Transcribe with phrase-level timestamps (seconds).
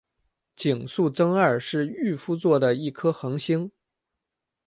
[0.57, 3.71] 井宿增二是御夫座的一颗恒星。